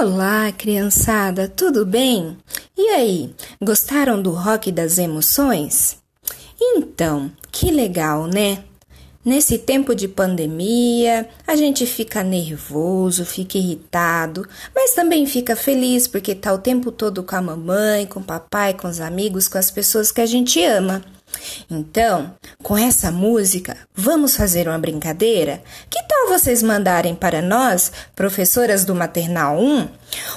Olá, 0.00 0.50
criançada, 0.50 1.46
tudo 1.46 1.84
bem? 1.84 2.38
E 2.74 2.88
aí, 2.88 3.34
gostaram 3.62 4.22
do 4.22 4.30
rock 4.30 4.72
das 4.72 4.96
emoções? 4.96 5.98
Então, 6.58 7.30
que 7.52 7.70
legal, 7.70 8.26
né? 8.26 8.64
Nesse 9.22 9.58
tempo 9.58 9.94
de 9.94 10.08
pandemia, 10.08 11.28
a 11.46 11.54
gente 11.54 11.84
fica 11.84 12.22
nervoso, 12.22 13.26
fica 13.26 13.58
irritado, 13.58 14.48
mas 14.74 14.94
também 14.94 15.26
fica 15.26 15.54
feliz 15.54 16.08
porque 16.08 16.34
tá 16.34 16.50
o 16.54 16.58
tempo 16.58 16.90
todo 16.90 17.22
com 17.22 17.36
a 17.36 17.42
mamãe, 17.42 18.06
com 18.06 18.20
o 18.20 18.24
papai, 18.24 18.72
com 18.72 18.88
os 18.88 19.02
amigos, 19.02 19.48
com 19.48 19.58
as 19.58 19.70
pessoas 19.70 20.10
que 20.10 20.22
a 20.22 20.26
gente 20.26 20.64
ama. 20.64 21.04
Então, 21.70 22.34
com 22.62 22.76
essa 22.76 23.10
música, 23.10 23.76
vamos 23.94 24.36
fazer 24.36 24.68
uma 24.68 24.78
brincadeira? 24.78 25.62
Que 25.88 26.02
tal 26.06 26.28
vocês 26.28 26.62
mandarem 26.62 27.14
para 27.14 27.40
nós, 27.40 27.92
professoras 28.14 28.84
do 28.84 28.94
Maternal 28.94 29.58
1, 29.58 29.88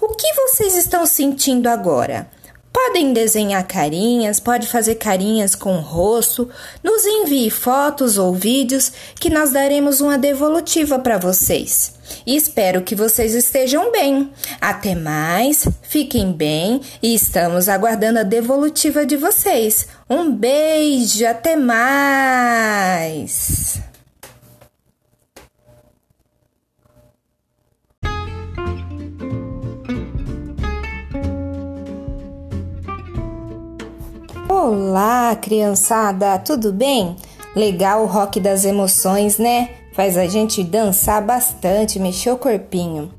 o 0.00 0.08
que 0.14 0.32
vocês 0.34 0.74
estão 0.74 1.04
sentindo 1.06 1.68
agora? 1.68 2.28
Podem 2.88 3.12
desenhar 3.12 3.66
carinhas, 3.66 4.40
pode 4.40 4.66
fazer 4.66 4.94
carinhas 4.94 5.54
com 5.54 5.76
o 5.76 5.80
rosto. 5.80 6.48
Nos 6.82 7.04
envie 7.04 7.50
fotos 7.50 8.16
ou 8.16 8.32
vídeos 8.32 8.90
que 9.20 9.28
nós 9.28 9.52
daremos 9.52 10.00
uma 10.00 10.16
devolutiva 10.16 10.98
para 10.98 11.18
vocês. 11.18 11.92
E 12.26 12.34
espero 12.34 12.80
que 12.80 12.94
vocês 12.94 13.34
estejam 13.34 13.92
bem. 13.92 14.32
Até 14.58 14.94
mais, 14.94 15.68
fiquem 15.82 16.32
bem 16.32 16.80
e 17.02 17.14
estamos 17.14 17.68
aguardando 17.68 18.20
a 18.20 18.22
devolutiva 18.22 19.04
de 19.04 19.16
vocês. 19.16 19.86
Um 20.08 20.32
beijo, 20.32 21.26
até 21.26 21.56
mais! 21.56 22.68
Olá, 34.50 35.36
criançada, 35.36 36.38
tudo 36.38 36.72
bem? 36.72 37.16
Legal 37.54 38.02
o 38.02 38.06
rock 38.06 38.40
das 38.40 38.64
emoções, 38.64 39.36
né? 39.36 39.68
Faz 39.92 40.16
a 40.16 40.26
gente 40.26 40.64
dançar 40.64 41.20
bastante, 41.20 42.00
mexer 42.00 42.30
o 42.30 42.38
corpinho. 42.38 43.12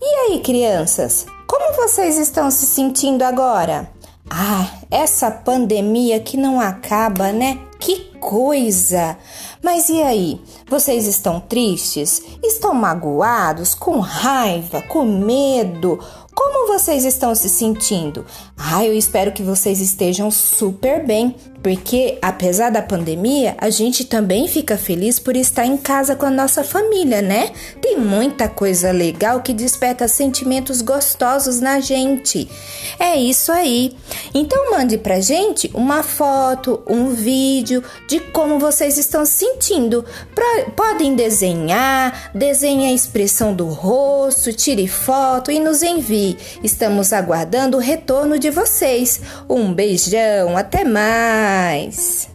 E 0.00 0.04
aí, 0.04 0.40
crianças, 0.40 1.24
como 1.46 1.76
vocês 1.76 2.18
estão 2.18 2.50
se 2.50 2.66
sentindo 2.66 3.22
agora? 3.22 3.88
Ah, 4.28 4.68
essa 4.90 5.30
pandemia 5.30 6.18
que 6.18 6.36
não 6.36 6.60
acaba, 6.60 7.30
né? 7.30 7.60
Que 7.78 7.98
coisa! 8.18 9.16
Mas 9.62 9.88
e 9.88 10.02
aí? 10.02 10.40
Vocês 10.68 11.06
estão 11.06 11.38
tristes? 11.38 12.20
Estão 12.42 12.74
magoados? 12.74 13.72
Com 13.72 14.00
raiva? 14.00 14.82
Com 14.82 15.04
medo? 15.04 16.00
Como 16.62 16.78
vocês 16.78 17.04
estão 17.04 17.34
se 17.34 17.48
sentindo? 17.48 18.24
Ah, 18.56 18.86
eu 18.86 18.96
espero 18.96 19.32
que 19.32 19.42
vocês 19.42 19.80
estejam 19.80 20.30
super 20.30 21.04
bem, 21.04 21.34
porque 21.60 22.18
apesar 22.22 22.70
da 22.70 22.80
pandemia, 22.80 23.56
a 23.58 23.68
gente 23.68 24.04
também 24.04 24.46
fica 24.46 24.76
feliz 24.76 25.18
por 25.18 25.36
estar 25.36 25.66
em 25.66 25.76
casa 25.76 26.14
com 26.14 26.26
a 26.26 26.30
nossa 26.30 26.62
família, 26.62 27.20
né? 27.20 27.50
Tem 27.80 27.98
muita 27.98 28.48
coisa 28.48 28.92
legal 28.92 29.42
que 29.42 29.52
desperta 29.52 30.06
sentimentos 30.06 30.82
gostosos 30.82 31.60
na 31.60 31.80
gente. 31.80 32.48
É 32.98 33.16
isso 33.16 33.50
aí. 33.50 33.96
Então 34.32 34.70
mande 34.70 34.96
pra 34.98 35.20
gente 35.20 35.68
uma 35.74 36.04
foto, 36.04 36.80
um 36.88 37.08
vídeo 37.10 37.82
de 38.06 38.20
como 38.20 38.60
vocês 38.60 38.98
estão 38.98 39.26
se 39.26 39.42
sentindo. 39.44 40.04
podem 40.76 41.16
desenhar, 41.16 42.30
desenhe 42.32 42.86
a 42.86 42.92
expressão 42.92 43.52
do 43.52 43.66
rosto, 43.66 44.52
tire 44.52 44.86
foto 44.86 45.50
e 45.50 45.58
nos 45.58 45.82
envie 45.82 46.36
Estamos 46.62 47.12
aguardando 47.12 47.76
o 47.76 47.80
retorno 47.80 48.38
de 48.38 48.50
vocês. 48.50 49.20
Um 49.48 49.72
beijão, 49.72 50.56
até 50.56 50.84
mais! 50.84 52.31